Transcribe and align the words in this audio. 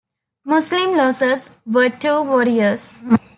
Muslim 0.45 0.97
losses 0.97 1.51
were 1.63 1.87
two 1.87 2.23
warriors. 2.23 2.97